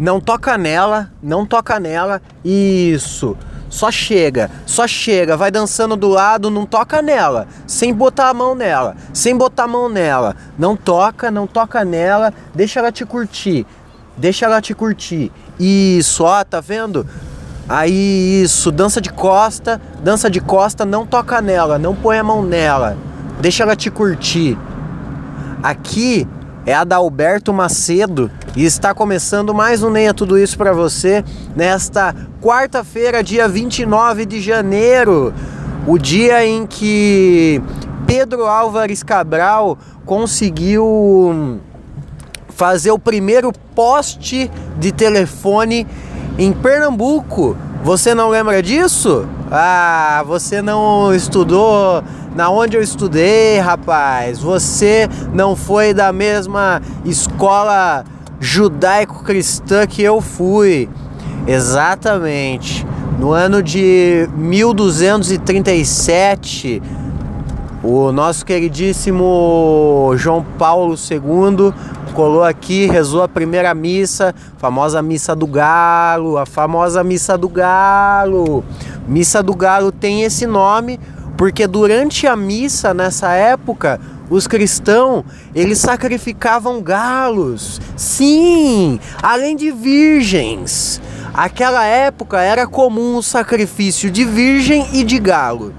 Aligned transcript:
Não 0.00 0.18
toca 0.18 0.56
nela, 0.56 1.12
não 1.22 1.44
toca 1.44 1.78
nela. 1.78 2.22
Isso. 2.42 3.36
Só 3.68 3.90
chega, 3.90 4.50
só 4.64 4.86
chega, 4.86 5.36
vai 5.36 5.50
dançando 5.50 5.94
do 5.94 6.08
lado, 6.08 6.50
não 6.50 6.64
toca 6.64 7.02
nela, 7.02 7.46
sem 7.66 7.94
botar 7.94 8.30
a 8.30 8.34
mão 8.34 8.54
nela, 8.54 8.96
sem 9.12 9.36
botar 9.36 9.64
a 9.64 9.68
mão 9.68 9.90
nela. 9.90 10.34
Não 10.58 10.74
toca, 10.74 11.30
não 11.30 11.46
toca 11.46 11.84
nela, 11.84 12.32
deixa 12.54 12.80
ela 12.80 12.90
te 12.90 13.04
curtir. 13.04 13.66
Deixa 14.16 14.46
ela 14.46 14.60
te 14.62 14.74
curtir. 14.74 15.30
Isso, 15.58 16.24
ó, 16.24 16.42
tá 16.44 16.60
vendo? 16.60 17.06
Aí 17.68 18.42
isso, 18.42 18.72
dança 18.72 19.02
de 19.02 19.10
costa, 19.10 19.80
dança 20.02 20.30
de 20.30 20.40
costa, 20.40 20.86
não 20.86 21.06
toca 21.06 21.42
nela, 21.42 21.78
não 21.78 21.94
põe 21.94 22.18
a 22.18 22.24
mão 22.24 22.42
nela. 22.42 22.96
Deixa 23.38 23.64
ela 23.64 23.76
te 23.76 23.90
curtir. 23.90 24.58
Aqui 25.62 26.26
é 26.66 26.74
a 26.74 26.84
Dalberto 26.84 27.52
Macedo 27.52 28.30
e 28.54 28.64
está 28.64 28.94
começando 28.94 29.54
mais 29.54 29.82
um 29.82 29.90
Nem 29.90 30.12
Tudo 30.12 30.38
Isso 30.38 30.58
para 30.58 30.72
você 30.72 31.24
nesta 31.56 32.14
quarta-feira, 32.40 33.22
dia 33.22 33.48
29 33.48 34.26
de 34.26 34.40
janeiro, 34.40 35.32
o 35.86 35.98
dia 35.98 36.44
em 36.44 36.66
que 36.66 37.62
Pedro 38.06 38.46
Álvares 38.46 39.02
Cabral 39.02 39.78
conseguiu 40.04 41.60
fazer 42.48 42.90
o 42.90 42.98
primeiro 42.98 43.52
poste 43.74 44.50
de 44.78 44.92
telefone 44.92 45.86
em 46.38 46.52
Pernambuco. 46.52 47.56
Você 47.82 48.14
não 48.14 48.28
lembra 48.28 48.62
disso? 48.62 49.26
Ah, 49.50 50.22
você 50.26 50.60
não 50.60 51.14
estudou 51.14 52.04
na 52.34 52.50
onde 52.50 52.76
eu 52.76 52.82
estudei, 52.82 53.58
rapaz. 53.58 54.38
Você 54.38 55.08
não 55.32 55.56
foi 55.56 55.94
da 55.94 56.12
mesma 56.12 56.82
escola 57.04 58.04
judaico-cristã 58.38 59.86
que 59.86 60.02
eu 60.02 60.20
fui. 60.20 60.88
Exatamente. 61.46 62.86
No 63.18 63.32
ano 63.32 63.62
de 63.62 64.28
1237, 64.34 66.82
o 67.82 68.12
nosso 68.12 68.44
queridíssimo 68.46 70.12
João 70.16 70.44
Paulo 70.58 70.94
II 70.94 71.72
colou 72.14 72.44
aqui, 72.44 72.86
rezou 72.86 73.22
a 73.22 73.28
primeira 73.28 73.74
missa, 73.74 74.34
famosa 74.58 75.00
missa 75.00 75.34
do 75.34 75.46
galo, 75.46 76.36
a 76.38 76.44
famosa 76.44 77.02
missa 77.04 77.38
do 77.38 77.48
galo. 77.48 78.62
Missa 79.06 79.42
do 79.42 79.54
galo 79.54 79.90
tem 79.90 80.22
esse 80.22 80.46
nome 80.46 81.00
porque 81.40 81.66
durante 81.66 82.26
a 82.26 82.36
missa 82.36 82.92
nessa 82.92 83.32
época, 83.32 83.98
os 84.28 84.46
cristãos, 84.46 85.24
eles 85.54 85.78
sacrificavam 85.78 86.82
galos. 86.82 87.80
Sim, 87.96 89.00
além 89.22 89.56
de 89.56 89.70
virgens. 89.70 91.00
Aquela 91.32 91.86
época 91.86 92.42
era 92.42 92.66
comum 92.66 93.16
o 93.16 93.22
sacrifício 93.22 94.10
de 94.10 94.22
virgem 94.22 94.86
e 94.92 95.02
de 95.02 95.18
galo. 95.18 95.72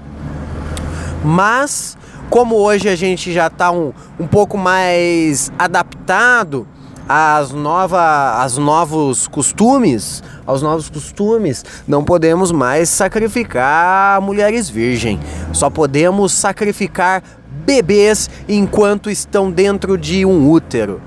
Mas, 1.24 1.96
como 2.28 2.56
hoje 2.56 2.88
a 2.88 2.96
gente 2.96 3.32
já 3.32 3.46
está 3.46 3.70
um, 3.70 3.92
um 4.18 4.26
pouco 4.26 4.58
mais 4.58 5.52
adaptado 5.56 6.66
às, 7.08 7.50
nova, 7.50 8.42
às 8.42 8.56
novos 8.56 9.26
costumes, 9.26 10.22
aos 10.46 10.62
novos 10.62 10.88
costumes, 10.88 11.64
não 11.86 12.04
podemos 12.04 12.50
mais 12.52 12.88
sacrificar 12.88 14.20
mulheres 14.20 14.68
virgens. 14.68 15.20
Só 15.52 15.68
podemos 15.68 16.32
sacrificar 16.32 17.22
bebês 17.64 18.28
enquanto 18.48 19.10
estão 19.10 19.50
dentro 19.50 19.96
de 19.96 20.24
um 20.24 20.50
útero. 20.50 21.00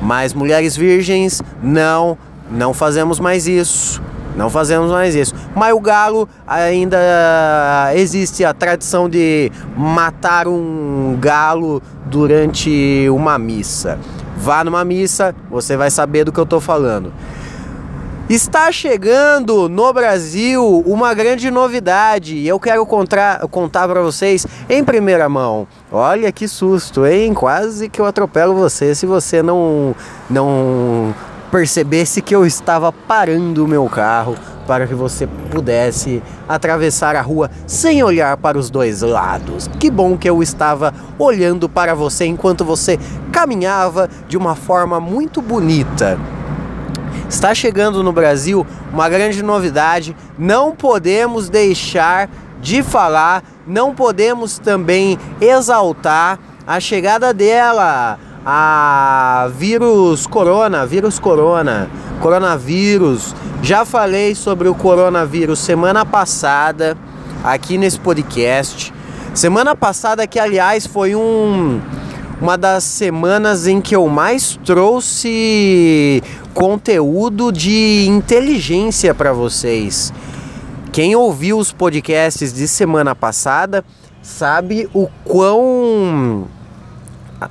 Mas 0.00 0.34
mulheres 0.34 0.76
virgens, 0.76 1.42
não, 1.62 2.18
não 2.50 2.74
fazemos 2.74 3.18
mais 3.18 3.46
isso. 3.46 4.02
Não 4.36 4.50
fazemos 4.50 4.90
mais 4.90 5.14
isso. 5.14 5.34
Mas 5.54 5.72
o 5.72 5.80
galo 5.80 6.28
ainda 6.46 6.98
existe 7.94 8.44
a 8.44 8.52
tradição 8.52 9.08
de 9.08 9.50
matar 9.74 10.46
um 10.46 11.16
galo 11.18 11.82
durante 12.04 13.08
uma 13.08 13.38
missa. 13.38 13.98
Vá 14.36 14.62
numa 14.62 14.84
missa, 14.84 15.34
você 15.50 15.76
vai 15.76 15.90
saber 15.90 16.24
do 16.24 16.32
que 16.32 16.38
eu 16.38 16.44
estou 16.44 16.60
falando. 16.60 17.12
Está 18.28 18.72
chegando 18.72 19.68
no 19.68 19.92
Brasil 19.92 20.82
uma 20.84 21.14
grande 21.14 21.48
novidade 21.48 22.34
e 22.34 22.48
eu 22.48 22.58
quero 22.58 22.84
contar, 22.84 23.38
contar 23.46 23.86
para 23.86 24.02
vocês 24.02 24.44
em 24.68 24.82
primeira 24.82 25.28
mão. 25.28 25.68
Olha 25.92 26.32
que 26.32 26.48
susto, 26.48 27.06
hein? 27.06 27.32
Quase 27.32 27.88
que 27.88 28.00
eu 28.00 28.04
atropelo 28.04 28.52
você 28.52 28.96
se 28.96 29.06
você 29.06 29.44
não, 29.44 29.94
não 30.28 31.14
percebesse 31.50 32.20
que 32.20 32.34
eu 32.34 32.44
estava 32.44 32.92
parando 32.92 33.64
o 33.64 33.68
meu 33.68 33.86
carro 33.88 34.36
para 34.66 34.86
que 34.86 34.94
você 34.94 35.26
pudesse 35.50 36.22
atravessar 36.48 37.14
a 37.14 37.22
rua 37.22 37.50
sem 37.66 38.02
olhar 38.02 38.36
para 38.36 38.58
os 38.58 38.68
dois 38.68 39.00
lados. 39.02 39.68
Que 39.78 39.90
bom 39.90 40.16
que 40.16 40.28
eu 40.28 40.42
estava 40.42 40.92
olhando 41.18 41.68
para 41.68 41.94
você 41.94 42.26
enquanto 42.26 42.64
você 42.64 42.98
caminhava 43.32 44.08
de 44.28 44.36
uma 44.36 44.54
forma 44.54 44.98
muito 44.98 45.40
bonita. 45.40 46.18
Está 47.28 47.54
chegando 47.54 48.02
no 48.02 48.12
Brasil 48.12 48.66
uma 48.92 49.08
grande 49.08 49.42
novidade, 49.42 50.16
não 50.38 50.74
podemos 50.74 51.48
deixar 51.48 52.28
de 52.60 52.82
falar, 52.82 53.42
não 53.66 53.94
podemos 53.94 54.58
também 54.58 55.18
exaltar 55.40 56.38
a 56.66 56.80
chegada 56.80 57.32
dela, 57.32 58.18
a 58.48 59.50
vírus 59.58 60.24
corona, 60.24 60.86
vírus 60.86 61.18
corona, 61.18 61.90
coronavírus. 62.20 63.34
Já 63.60 63.84
falei 63.84 64.36
sobre 64.36 64.68
o 64.68 64.74
coronavírus 64.74 65.58
semana 65.58 66.06
passada 66.06 66.96
aqui 67.42 67.76
nesse 67.76 67.98
podcast. 67.98 68.94
Semana 69.34 69.74
passada 69.74 70.28
que 70.28 70.38
aliás 70.38 70.86
foi 70.86 71.16
um 71.16 71.80
uma 72.40 72.56
das 72.56 72.84
semanas 72.84 73.66
em 73.66 73.80
que 73.80 73.96
eu 73.96 74.06
mais 74.08 74.60
trouxe 74.64 76.22
conteúdo 76.54 77.50
de 77.50 78.06
inteligência 78.06 79.12
para 79.12 79.32
vocês. 79.32 80.12
Quem 80.92 81.16
ouviu 81.16 81.58
os 81.58 81.72
podcasts 81.72 82.52
de 82.52 82.68
semana 82.68 83.14
passada 83.14 83.84
sabe 84.22 84.88
o 84.94 85.08
quão 85.24 86.46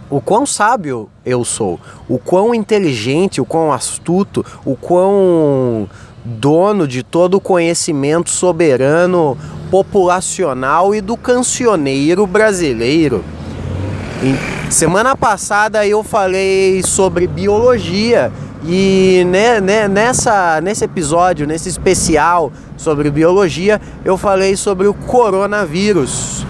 o 0.09 0.19
quão 0.19 0.45
sábio 0.45 1.09
eu 1.25 1.43
sou, 1.43 1.79
o 2.07 2.17
quão 2.17 2.53
inteligente, 2.53 3.41
o 3.41 3.45
quão 3.45 3.71
astuto, 3.71 4.45
o 4.65 4.75
quão 4.75 5.87
dono 6.23 6.87
de 6.87 7.03
todo 7.03 7.35
o 7.35 7.41
conhecimento 7.41 8.29
soberano, 8.29 9.37
populacional 9.69 10.95
e 10.95 11.01
do 11.01 11.15
cancioneiro 11.15 12.25
brasileiro. 12.25 13.23
Semana 14.69 15.15
passada 15.15 15.85
eu 15.85 16.03
falei 16.03 16.81
sobre 16.83 17.27
biologia 17.27 18.31
e 18.63 19.23
né, 19.27 19.61
né, 19.61 19.87
nessa, 19.87 20.59
nesse 20.61 20.83
episódio, 20.83 21.45
nesse 21.45 21.69
especial 21.69 22.51
sobre 22.75 23.11
biologia, 23.11 23.79
eu 24.03 24.17
falei 24.17 24.57
sobre 24.57 24.87
o 24.87 24.93
coronavírus. 24.93 26.45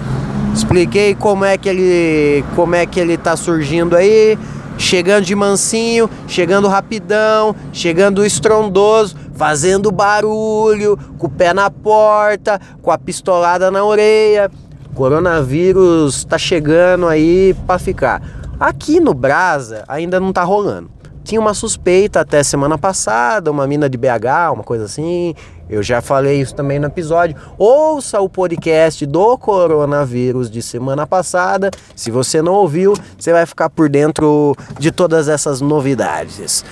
Expliquei 0.65 1.13
como 1.13 1.45
é 1.45 1.59
que 1.59 1.69
ele 1.69 2.43
como 2.55 2.73
é 2.73 2.87
que 2.87 2.99
ele 2.99 3.17
tá 3.17 3.37
surgindo 3.37 3.95
aí, 3.95 4.35
chegando 4.79 5.23
de 5.23 5.35
mansinho, 5.35 6.09
chegando 6.27 6.67
rapidão, 6.67 7.55
chegando 7.71 8.25
estrondoso, 8.25 9.15
fazendo 9.35 9.91
barulho, 9.91 10.97
com 11.19 11.27
o 11.27 11.29
pé 11.29 11.53
na 11.53 11.69
porta, 11.69 12.59
com 12.81 12.89
a 12.89 12.97
pistolada 12.97 13.69
na 13.69 13.85
orelha. 13.85 14.49
Coronavírus 14.95 16.25
tá 16.25 16.37
chegando 16.37 17.07
aí 17.07 17.55
para 17.67 17.77
ficar. 17.77 18.21
Aqui 18.59 18.99
no 18.99 19.13
Brasa 19.13 19.83
ainda 19.87 20.19
não 20.19 20.33
tá 20.33 20.43
rolando. 20.43 20.94
Tinha 21.25 21.41
uma 21.41 21.55
suspeita 21.55 22.19
até 22.19 22.43
semana 22.43 22.77
passada, 22.77 23.49
uma 23.49 23.65
mina 23.65 23.89
de 23.89 23.97
BH, 23.97 24.53
uma 24.53 24.63
coisa 24.63 24.85
assim. 24.85 25.33
Eu 25.67 25.81
já 25.81 25.99
falei 25.99 26.39
isso 26.39 26.53
também 26.53 26.77
no 26.77 26.85
episódio. 26.85 27.35
Ouça 27.57 28.21
o 28.21 28.29
podcast 28.29 29.03
do 29.07 29.35
coronavírus 29.35 30.51
de 30.51 30.61
semana 30.61 31.07
passada. 31.07 31.71
Se 31.95 32.11
você 32.11 32.43
não 32.43 32.53
ouviu, 32.53 32.93
você 33.17 33.33
vai 33.33 33.43
ficar 33.47 33.71
por 33.71 33.89
dentro 33.89 34.55
de 34.77 34.91
todas 34.91 35.27
essas 35.27 35.61
novidades. 35.61 36.63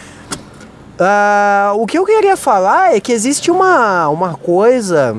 Uh, 0.99 1.75
o 1.81 1.88
que 1.88 1.97
eu 1.97 2.06
queria 2.06 2.38
falar 2.38 2.95
é 2.95 2.99
que 2.99 3.11
existe 3.11 3.49
uma, 3.49 4.07
uma 4.09 4.35
coisa 4.35 5.17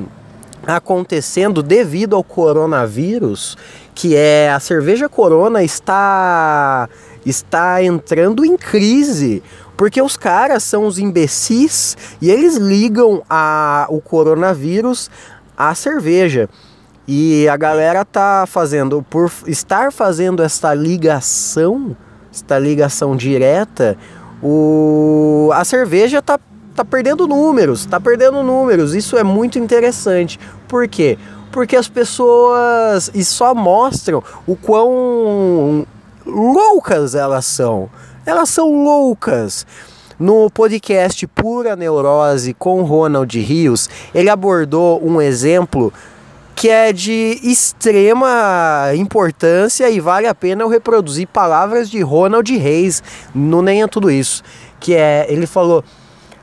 acontecendo 0.65 1.61
devido 1.61 2.15
ao 2.15 2.23
coronavírus, 2.23 3.57
que 3.97 4.15
é 4.15 4.49
a 4.51 4.61
cerveja 4.61 5.09
Corona 5.09 5.65
está 5.65 6.89
está 7.25 7.83
entrando 7.83 8.45
em 8.45 8.57
crise, 8.57 9.43
porque 9.77 10.01
os 10.01 10.17
caras 10.17 10.63
são 10.63 10.87
os 10.87 10.99
imbecis 10.99 11.97
e 12.21 12.31
eles 12.31 12.57
ligam 12.57 13.23
a, 13.29 13.87
o 13.89 14.01
coronavírus 14.01 15.11
à 15.57 15.75
cerveja. 15.75 16.49
E 17.07 17.47
a 17.49 17.57
galera 17.57 18.05
tá 18.05 18.45
fazendo, 18.47 19.03
por 19.03 19.31
estar 19.47 19.93
fazendo 19.93 20.43
esta 20.43 20.73
ligação, 20.73 21.95
esta 22.33 22.59
ligação 22.59 23.15
direta, 23.15 23.97
o, 24.43 25.51
a 25.53 25.65
cerveja 25.65 26.23
tá 26.23 26.39
tá 26.75 26.85
perdendo 26.85 27.27
números, 27.27 27.87
tá 27.87 28.01
perdendo 28.01 28.43
números. 28.43 28.95
Isso 28.95 29.17
é 29.17 29.23
muito 29.23 29.59
interessante. 29.59 30.39
Por 30.67 30.89
quê? 30.89 31.17
Porque 31.53 31.77
as 31.77 31.89
pessoas 31.89 33.11
e 33.15 33.25
só 33.25 33.55
mostram 33.55 34.23
o 34.47 34.57
quão 34.57 35.87
loucas 36.27 37.15
elas 37.15 37.47
são. 37.47 37.89
Elas 38.27 38.49
são 38.49 38.85
loucas. 38.85 39.67
No 40.19 40.49
podcast 40.49 41.27
Pura 41.27 41.75
Neurose 41.75 42.55
com 42.55 42.83
Ronald 42.83 43.37
Rios, 43.39 43.91
ele 44.15 44.31
abordou 44.31 45.05
um 45.05 45.21
exemplo 45.21 45.93
que 46.55 46.69
é 46.69 46.93
de 46.93 47.41
extrema 47.43 48.93
importância 48.97 49.91
e 49.91 49.99
vale 49.99 50.27
a 50.29 50.35
pena 50.35 50.63
eu 50.63 50.69
reproduzir 50.69 51.27
palavras 51.27 51.91
de 51.91 52.01
Ronald 52.01 52.57
Reis 52.57 53.03
no 53.35 53.61
Nem 53.61 53.83
é 53.83 53.89
Tudo 53.89 54.11
Isso. 54.11 54.43
Que 54.79 54.95
é, 54.95 55.27
ele 55.29 55.47
falou, 55.47 55.83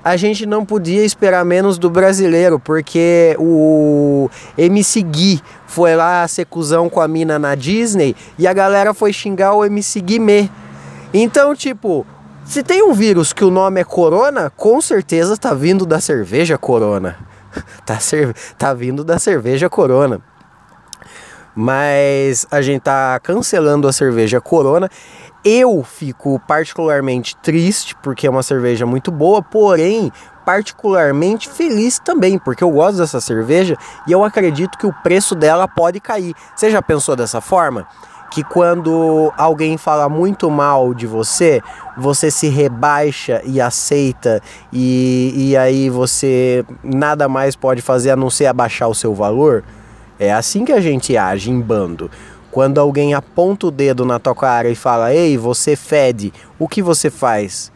a 0.03 0.17
gente 0.17 0.45
não 0.45 0.65
podia 0.65 1.05
esperar 1.05 1.45
menos 1.45 1.77
do 1.77 1.89
brasileiro, 1.89 2.59
porque 2.59 3.35
o 3.39 4.29
MC 4.57 5.01
Gui 5.03 5.41
foi 5.67 5.95
lá 5.95 6.27
ser 6.27 6.45
cuzão 6.45 6.89
com 6.89 6.99
a 6.99 7.07
mina 7.07 7.37
na 7.37 7.55
Disney 7.55 8.15
e 8.37 8.47
a 8.47 8.53
galera 8.53 8.93
foi 8.93 9.13
xingar 9.13 9.53
o 9.53 9.63
MC 9.63 10.01
Guimê. 10.01 10.49
Então, 11.13 11.55
tipo, 11.55 12.05
se 12.43 12.63
tem 12.63 12.83
um 12.83 12.93
vírus 12.93 13.31
que 13.31 13.45
o 13.45 13.51
nome 13.51 13.79
é 13.79 13.83
Corona, 13.83 14.49
com 14.49 14.81
certeza 14.81 15.37
tá 15.37 15.53
vindo 15.53 15.85
da 15.85 16.01
cerveja 16.01 16.57
Corona. 16.57 17.17
tá, 17.85 17.97
tá 18.57 18.73
vindo 18.73 19.03
da 19.03 19.19
cerveja 19.19 19.69
Corona. 19.69 20.19
Mas 21.55 22.47
a 22.49 22.61
gente 22.61 22.81
tá 22.81 23.19
cancelando 23.21 23.87
a 23.87 23.93
cerveja 23.93 24.39
Corona. 24.39 24.89
Eu 25.43 25.83
fico 25.83 26.39
particularmente 26.47 27.35
triste 27.37 27.95
porque 27.95 28.27
é 28.27 28.29
uma 28.29 28.43
cerveja 28.43 28.85
muito 28.85 29.11
boa, 29.11 29.41
porém 29.41 30.11
particularmente 30.45 31.49
feliz 31.49 31.99
também, 31.99 32.37
porque 32.37 32.63
eu 32.63 32.71
gosto 32.71 32.97
dessa 32.97 33.21
cerveja 33.21 33.75
e 34.07 34.11
eu 34.11 34.23
acredito 34.23 34.77
que 34.77 34.87
o 34.87 34.93
preço 35.01 35.35
dela 35.35 35.67
pode 35.67 35.99
cair. 35.99 36.33
Você 36.55 36.69
já 36.69 36.81
pensou 36.81 37.15
dessa 37.15 37.41
forma? 37.41 37.87
que 38.31 38.45
quando 38.45 39.31
alguém 39.37 39.77
fala 39.77 40.07
muito 40.07 40.49
mal 40.49 40.93
de 40.93 41.05
você, 41.05 41.61
você 41.97 42.31
se 42.31 42.47
rebaixa 42.47 43.41
e 43.43 43.59
aceita, 43.59 44.41
e, 44.71 45.33
e 45.35 45.57
aí 45.57 45.89
você 45.89 46.65
nada 46.81 47.27
mais 47.27 47.57
pode 47.57 47.81
fazer 47.81 48.11
a 48.11 48.15
não 48.15 48.29
ser 48.29 48.45
abaixar 48.45 48.87
o 48.87 48.95
seu 48.95 49.13
valor? 49.13 49.65
É 50.17 50.31
assim 50.31 50.63
que 50.63 50.71
a 50.71 50.79
gente 50.79 51.17
age 51.17 51.51
em 51.51 51.59
bando. 51.59 52.09
Quando 52.51 52.79
alguém 52.79 53.13
aponta 53.13 53.67
o 53.67 53.71
dedo 53.71 54.05
na 54.05 54.19
tua 54.19 54.35
cara 54.35 54.69
e 54.69 54.75
fala, 54.75 55.13
ei, 55.13 55.37
você 55.37 55.75
fede, 55.75 56.33
o 56.59 56.67
que 56.67 56.81
você 56.81 57.09
faz? 57.09 57.71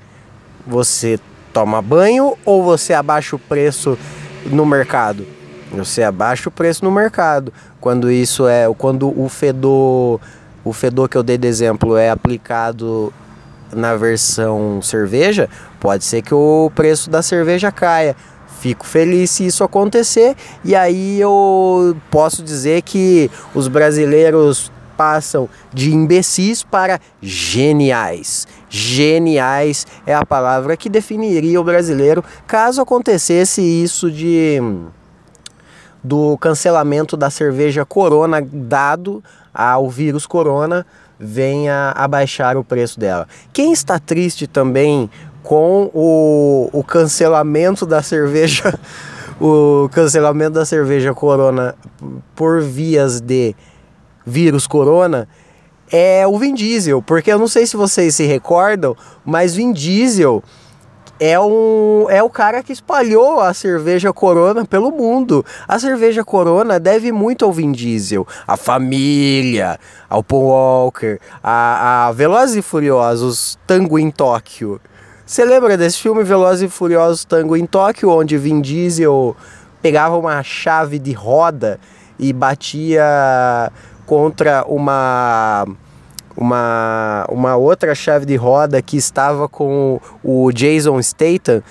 Você 0.67 1.19
toma 1.53 1.81
banho 1.81 2.37
ou 2.43 2.63
você 2.63 2.93
abaixa 2.93 3.35
o 3.35 3.39
preço 3.39 3.97
no 4.45 4.65
mercado? 4.65 5.25
Você 5.71 6.03
abaixa 6.03 6.49
o 6.49 6.51
preço 6.51 6.83
no 6.83 6.91
mercado. 6.91 7.53
Quando 7.79 8.11
isso 8.11 8.47
é, 8.47 8.71
quando 8.77 9.17
o 9.19 9.29
fedor 9.29 10.19
o 10.63 10.73
fedor 10.73 11.07
que 11.07 11.15
eu 11.15 11.21
dei 11.21 11.37
de 11.37 11.47
exemplo 11.47 11.95
é 11.95 12.09
aplicado 12.09 13.13
na 13.71 13.95
versão 13.95 14.81
cerveja, 14.81 15.47
pode 15.79 16.03
ser 16.03 16.23
que 16.23 16.33
o 16.33 16.71
preço 16.73 17.09
da 17.09 17.21
cerveja 17.21 17.71
caia. 17.71 18.15
Fico 18.65 18.83
feliz 18.83 19.29
se 19.29 19.45
isso 19.45 19.63
acontecer 19.63 20.35
e 20.63 20.75
aí 20.75 21.21
eu 21.21 21.95
posso 22.09 22.41
dizer 22.41 22.81
que 22.81 23.29
os 23.53 23.67
brasileiros 23.67 24.71
passam 24.97 25.47
de 25.71 25.93
imbecis 25.93 26.63
para 26.63 26.99
geniais. 27.21 28.47
Geniais 28.67 29.85
é 30.03 30.15
a 30.15 30.25
palavra 30.25 30.75
que 30.75 30.89
definiria 30.89 31.61
o 31.61 31.63
brasileiro 31.63 32.23
caso 32.47 32.81
acontecesse 32.81 33.61
isso 33.61 34.09
de 34.09 34.59
do 36.03 36.35
cancelamento 36.39 37.15
da 37.15 37.29
cerveja 37.29 37.85
Corona 37.85 38.41
dado 38.41 39.23
ao 39.53 39.87
vírus 39.91 40.25
corona 40.25 40.83
venha 41.19 41.93
a 41.95 42.07
baixar 42.07 42.57
o 42.57 42.63
preço 42.63 42.99
dela. 42.99 43.27
Quem 43.53 43.71
está 43.71 43.99
triste 43.99 44.47
também 44.47 45.07
com 45.45 45.91
o, 45.93 46.69
o 46.73 46.83
cancelamento 46.83 47.85
da 47.85 48.01
cerveja, 48.01 48.77
o 49.39 49.87
cancelamento 49.91 50.55
da 50.55 50.65
cerveja 50.65 51.13
corona 51.13 51.75
por 52.35 52.61
vias 52.61 53.21
de 53.21 53.55
vírus 54.25 54.65
corona, 54.65 55.27
é 55.91 56.25
o 56.25 56.37
Vin 56.39 56.55
Diesel, 56.55 56.99
porque 56.99 57.31
eu 57.31 57.37
não 57.37 57.47
sei 57.47 57.67
se 57.67 57.77
vocês 57.77 58.15
se 58.15 58.25
recordam, 58.25 58.97
mas 59.23 59.55
Vin 59.55 59.71
Diesel 59.71 60.43
é, 61.19 61.39
um, 61.39 62.07
é 62.09 62.23
o 62.23 62.29
cara 62.29 62.63
que 62.63 62.73
espalhou 62.73 63.39
a 63.39 63.53
cerveja 63.53 64.11
Corona 64.11 64.65
pelo 64.65 64.91
mundo. 64.91 65.45
A 65.67 65.77
cerveja 65.77 66.23
Corona 66.23 66.79
deve 66.79 67.11
muito 67.11 67.45
ao 67.45 67.53
Vin 67.53 67.71
Diesel, 67.71 68.27
a 68.47 68.57
família, 68.57 69.79
ao 70.09 70.23
Paul 70.23 70.47
Walker, 70.47 71.19
a, 71.43 72.07
a 72.07 72.11
Velozes 72.11 72.55
e 72.55 72.61
Furiosos 72.63 73.59
Tango 73.67 73.99
em 73.99 74.09
Tóquio. 74.09 74.81
Você 75.27 75.43
lembra 75.43 75.75
desse 75.75 75.97
filme 75.97 76.23
Velozes 76.23 76.69
e 76.69 76.71
Furiosos 76.71 77.25
Tango 77.25 77.57
em 77.57 77.65
Tóquio, 77.65 78.11
onde 78.11 78.37
Vin 78.37 78.61
Diesel 78.61 79.35
pegava 79.81 80.15
uma 80.15 80.43
chave 80.43 80.99
de 80.99 81.13
roda 81.13 81.79
e 82.19 82.31
batia 82.31 83.71
contra 84.05 84.63
uma 84.67 85.65
uma, 86.37 87.25
uma 87.27 87.55
outra 87.55 87.95
chave 87.95 88.23
de 88.27 88.35
roda 88.35 88.79
que 88.83 88.97
estava 88.97 89.49
com 89.49 89.99
o 90.23 90.51
Jason 90.51 91.01
Statham 91.01 91.63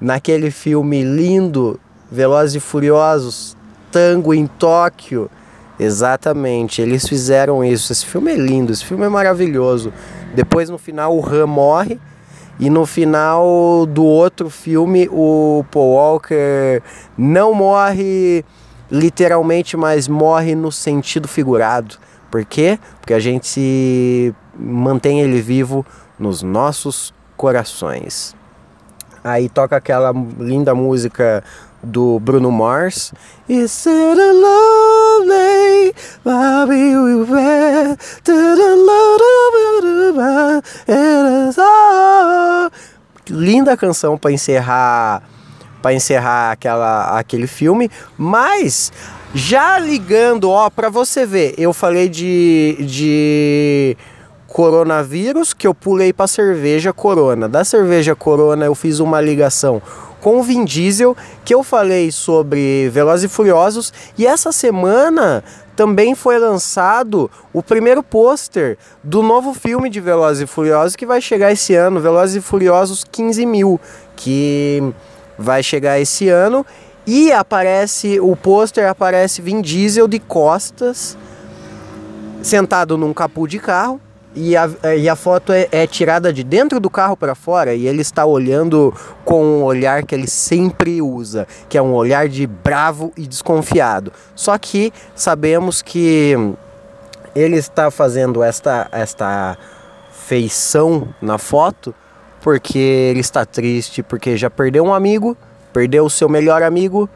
naquele 0.00 0.50
filme 0.50 1.02
lindo, 1.02 1.78
Velozes 2.10 2.54
e 2.54 2.60
Furiosos, 2.60 3.54
Tango 3.92 4.32
em 4.32 4.46
Tóquio. 4.46 5.30
Exatamente, 5.78 6.80
eles 6.80 7.06
fizeram 7.06 7.62
isso. 7.62 7.92
Esse 7.92 8.06
filme 8.06 8.32
é 8.32 8.36
lindo, 8.36 8.72
esse 8.72 8.84
filme 8.84 9.04
é 9.04 9.10
maravilhoso. 9.10 9.92
Depois 10.34 10.70
no 10.70 10.78
final 10.78 11.14
o 11.14 11.22
Han 11.22 11.46
morre 11.46 12.00
e 12.58 12.70
no 12.70 12.86
final 12.86 13.86
do 13.86 14.04
outro 14.04 14.48
filme 14.48 15.08
o 15.10 15.64
Paul 15.70 15.94
Walker 15.94 16.82
não 17.16 17.54
morre 17.54 18.44
literalmente, 18.90 19.76
mas 19.76 20.06
morre 20.06 20.54
no 20.54 20.70
sentido 20.70 21.26
figurado. 21.26 21.96
Por 22.30 22.44
quê? 22.44 22.78
Porque 23.00 23.14
a 23.14 23.20
gente 23.20 24.34
mantém 24.56 25.20
ele 25.20 25.40
vivo 25.40 25.84
nos 26.18 26.42
nossos 26.42 27.12
corações. 27.36 28.34
Aí 29.22 29.48
toca 29.48 29.76
aquela 29.76 30.12
linda 30.38 30.74
música 30.74 31.42
do 31.82 32.18
Bruno 32.20 32.50
Mars. 32.52 33.12
Is 33.48 33.86
it 33.86 34.20
Linda 43.30 43.76
canção 43.76 44.18
para 44.18 44.32
encerrar 44.32 45.22
para 45.84 45.92
encerrar 45.92 46.52
aquela, 46.52 47.18
aquele 47.18 47.46
filme, 47.46 47.90
mas 48.16 48.90
já 49.34 49.78
ligando, 49.78 50.48
ó, 50.48 50.70
para 50.70 50.88
você 50.88 51.26
ver, 51.26 51.54
eu 51.58 51.74
falei 51.74 52.08
de, 52.08 52.78
de 52.80 53.94
coronavírus, 54.46 55.52
que 55.52 55.66
eu 55.66 55.74
pulei 55.74 56.10
para 56.10 56.26
cerveja 56.26 56.90
Corona. 56.90 57.50
Da 57.50 57.64
cerveja 57.64 58.14
Corona 58.14 58.64
eu 58.64 58.74
fiz 58.74 58.98
uma 58.98 59.20
ligação 59.20 59.82
com 60.24 60.40
o 60.40 60.42
Vin 60.42 60.64
Diesel, 60.64 61.14
que 61.44 61.54
eu 61.54 61.62
falei 61.62 62.10
sobre 62.10 62.88
Velozes 62.88 63.30
e 63.30 63.34
Furiosos, 63.34 63.92
e 64.16 64.26
essa 64.26 64.50
semana 64.52 65.44
também 65.76 66.14
foi 66.14 66.38
lançado 66.38 67.30
o 67.52 67.62
primeiro 67.62 68.02
pôster 68.02 68.78
do 69.02 69.22
novo 69.22 69.52
filme 69.52 69.90
de 69.90 70.00
Velozes 70.00 70.44
e 70.44 70.46
Furiosos 70.46 70.96
que 70.96 71.04
vai 71.04 71.20
chegar 71.20 71.52
esse 71.52 71.74
ano, 71.74 72.00
Velozes 72.00 72.36
e 72.36 72.40
Furiosos 72.40 73.04
15 73.04 73.44
mil, 73.44 73.78
que 74.16 74.82
vai 75.38 75.62
chegar 75.62 76.00
esse 76.00 76.30
ano 76.30 76.64
e 77.06 77.30
aparece, 77.30 78.18
o 78.18 78.34
pôster 78.34 78.88
aparece 78.88 79.42
Vin 79.42 79.60
Diesel 79.60 80.08
de 80.08 80.18
costas, 80.18 81.18
sentado 82.42 82.96
num 82.96 83.12
capô 83.12 83.46
de 83.46 83.58
carro. 83.58 84.00
E 84.34 84.56
a, 84.56 84.68
e 84.96 85.08
a 85.08 85.14
foto 85.14 85.52
é, 85.52 85.68
é 85.70 85.86
tirada 85.86 86.32
de 86.32 86.42
dentro 86.42 86.80
do 86.80 86.90
carro 86.90 87.16
para 87.16 87.34
fora 87.34 87.74
e 87.74 87.86
ele 87.86 88.02
está 88.02 88.26
olhando 88.26 88.92
com 89.24 89.44
um 89.44 89.62
olhar 89.62 90.04
que 90.04 90.14
ele 90.14 90.26
sempre 90.26 91.00
usa, 91.00 91.46
que 91.68 91.78
é 91.78 91.82
um 91.82 91.94
olhar 91.94 92.28
de 92.28 92.46
bravo 92.46 93.12
e 93.16 93.26
desconfiado. 93.26 94.12
Só 94.34 94.58
que 94.58 94.92
sabemos 95.14 95.82
que 95.82 96.34
ele 97.34 97.56
está 97.56 97.90
fazendo 97.90 98.42
esta, 98.42 98.88
esta 98.90 99.56
feição 100.10 101.08
na 101.22 101.38
foto 101.38 101.94
porque 102.40 102.78
ele 102.78 103.20
está 103.20 103.46
triste, 103.46 104.02
porque 104.02 104.36
já 104.36 104.50
perdeu 104.50 104.84
um 104.84 104.92
amigo 104.92 105.36
Perdeu 105.74 106.04
o 106.04 106.10
seu 106.10 106.28
melhor 106.28 106.62
amigo, 106.62 107.10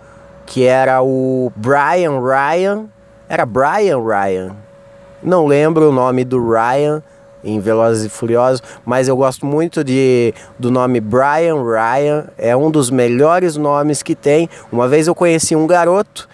que 0.44 0.64
era 0.64 1.00
o 1.00 1.52
Brian 1.54 2.18
Ryan. 2.20 2.86
Era 3.28 3.46
Brian 3.46 4.02
Ryan. 4.02 4.56
Não 5.22 5.46
lembro 5.46 5.88
o 5.88 5.92
nome 5.92 6.24
do 6.24 6.50
Ryan 6.50 7.02
em 7.42 7.60
Velozes 7.60 8.04
e 8.04 8.08
Furiosos, 8.08 8.62
mas 8.84 9.08
eu 9.08 9.16
gosto 9.16 9.46
muito 9.46 9.84
de, 9.84 10.34
do 10.58 10.70
nome 10.70 11.00
Brian 11.00 11.62
Ryan, 11.62 12.26
é 12.36 12.56
um 12.56 12.70
dos 12.70 12.90
melhores 12.90 13.56
nomes 13.56 14.02
que 14.02 14.14
tem. 14.14 14.48
Uma 14.72 14.88
vez 14.88 15.06
eu 15.06 15.14
conheci 15.14 15.54
um 15.54 15.66
garoto 15.66 16.28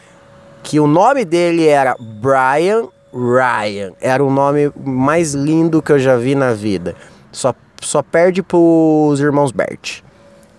que 0.63 0.81
o 0.81 0.87
nome 0.87 1.25
dele 1.25 1.67
era 1.67 1.95
Brian 1.99 2.89
Ryan, 3.13 3.93
era 4.01 4.25
o 4.25 4.31
nome 4.31 4.73
mais 4.83 5.35
lindo 5.35 5.83
que 5.83 5.93
eu 5.93 5.99
já 5.99 6.17
vi 6.17 6.35
na 6.35 6.53
vida. 6.53 6.95
Só, 7.31 7.55
só 7.81 8.03
perde 8.03 8.43
pros 8.43 9.21
irmãos 9.21 9.53
Bert, 9.53 10.01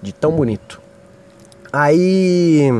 de 0.01 0.13
tão 0.13 0.31
bonito. 0.31 0.79
Aí 1.73 2.71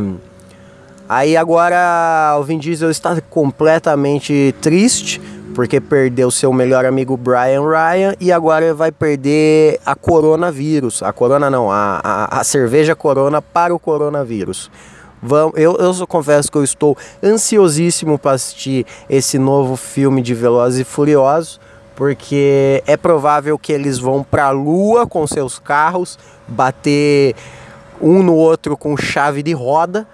Aí 1.08 1.38
agora 1.38 2.36
o 2.40 2.44
Vin 2.44 2.58
Diesel 2.58 2.90
está 2.90 3.20
completamente 3.22 4.56
triste 4.60 5.22
porque 5.54 5.80
perdeu 5.80 6.32
seu 6.32 6.52
melhor 6.52 6.84
amigo 6.84 7.16
Brian 7.16 7.62
Ryan 7.62 8.16
e 8.20 8.32
agora 8.32 8.74
vai 8.74 8.92
perder 8.92 9.80
a 9.86 9.96
coronavírus. 9.96 11.04
A 11.04 11.14
corona 11.14 11.50
não, 11.50 11.72
a, 11.72 12.02
a, 12.04 12.42
a 12.42 12.44
cerveja 12.44 12.96
corona 12.96 13.40
para 13.40 13.74
o 13.74 13.80
coronavírus. 13.80 14.70
Vamos, 15.22 15.54
eu, 15.58 15.76
eu 15.78 16.08
confesso 16.08 16.52
que 16.52 16.58
eu 16.58 16.64
estou 16.64 16.98
ansiosíssimo 17.24 18.18
para 18.18 18.32
assistir 18.32 18.86
esse 19.08 19.38
novo 19.38 19.76
filme 19.76 20.22
de 20.22 20.34
Velozes 20.34 20.82
e 20.82 20.84
Furiosos, 20.84 21.60
porque 21.96 22.84
é 22.86 22.98
provável 22.98 23.58
que 23.58 23.72
eles 23.72 23.98
vão 23.98 24.24
para 24.24 24.48
a 24.48 24.52
lua 24.52 25.08
com 25.08 25.26
seus 25.26 25.58
carros, 25.58 26.20
bater 26.48 27.36
um 28.02 28.22
no 28.22 28.34
outro 28.34 28.76
com 28.76 28.98
chave 28.98 29.42
de 29.42 29.54
roda 29.54 30.06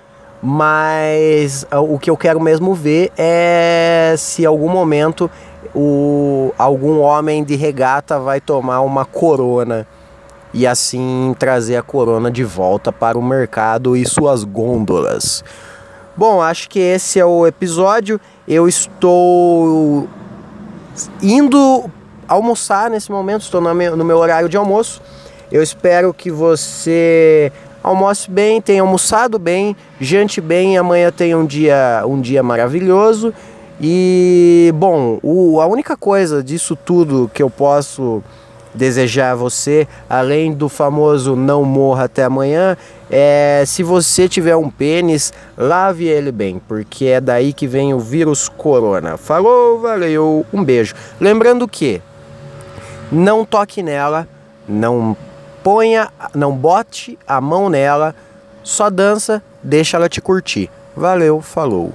mas 0.41 1.67
ah, 1.69 1.79
o 1.79 1.99
que 1.99 2.09
eu 2.09 2.17
quero 2.17 2.39
mesmo 2.39 2.73
ver 2.73 3.11
é 3.17 4.15
se 4.17 4.45
algum 4.45 4.69
momento 4.69 5.29
o, 5.73 6.53
algum 6.57 6.99
homem 6.99 7.43
de 7.43 7.55
regata 7.55 8.19
vai 8.19 8.41
tomar 8.41 8.81
uma 8.81 9.05
corona 9.05 9.87
e 10.53 10.67
assim 10.67 11.35
trazer 11.39 11.77
a 11.77 11.83
corona 11.83 12.29
de 12.29 12.43
volta 12.43 12.91
para 12.91 13.17
o 13.17 13.23
mercado 13.23 13.95
e 13.95 14.05
suas 14.05 14.43
gôndolas. 14.43 15.43
Bom, 16.15 16.41
acho 16.41 16.69
que 16.69 16.79
esse 16.79 17.19
é 17.19 17.25
o 17.25 17.47
episódio. 17.47 18.19
Eu 18.47 18.67
estou 18.67 20.09
indo 21.21 21.89
almoçar 22.27 22.89
nesse 22.89 23.09
momento, 23.11 23.43
estou 23.43 23.61
no 23.61 24.03
meu 24.03 24.17
horário 24.17 24.49
de 24.49 24.57
almoço. 24.57 25.01
Eu 25.49 25.63
espero 25.63 26.13
que 26.13 26.29
você 26.29 27.51
almoce 27.83 28.29
bem, 28.29 28.61
tenha 28.61 28.81
almoçado 28.81 29.39
bem, 29.39 29.75
jante 29.99 30.39
bem, 30.39 30.77
amanhã 30.77 31.11
tenha 31.11 31.37
um 31.37 31.45
dia, 31.45 32.03
um 32.05 32.19
dia 32.19 32.43
maravilhoso. 32.43 33.33
E, 33.79 34.71
bom, 34.75 35.19
o, 35.23 35.59
a 35.59 35.65
única 35.65 35.97
coisa 35.97 36.43
disso 36.43 36.75
tudo 36.75 37.31
que 37.33 37.41
eu 37.41 37.49
posso 37.49 38.23
desejar 38.73 39.31
a 39.31 39.35
você, 39.35 39.87
além 40.09 40.53
do 40.53 40.69
famoso 40.69 41.35
não 41.35 41.65
morra 41.65 42.05
até 42.05 42.23
amanhã, 42.23 42.77
é 43.09 43.63
se 43.65 43.83
você 43.83 44.29
tiver 44.29 44.55
um 44.55 44.69
pênis, 44.69 45.33
lave 45.57 46.05
ele 46.05 46.31
bem, 46.31 46.61
porque 46.67 47.05
é 47.05 47.19
daí 47.19 47.53
que 47.53 47.67
vem 47.67 47.93
o 47.93 47.99
vírus 47.99 48.47
corona. 48.47 49.17
Falou, 49.17 49.79
valeu, 49.79 50.45
um 50.53 50.63
beijo. 50.63 50.95
Lembrando 51.19 51.67
que 51.67 52.01
não 53.11 53.43
toque 53.43 53.83
nela, 53.83 54.27
não 54.67 55.17
ponha, 55.63 56.09
não 56.33 56.55
bote 56.55 57.17
a 57.27 57.39
mão 57.39 57.69
nela, 57.69 58.15
só 58.63 58.89
dança, 58.89 59.41
deixa 59.63 59.97
ela 59.97 60.09
te 60.09 60.21
curtir. 60.21 60.69
Valeu, 60.95 61.41
falou. 61.41 61.93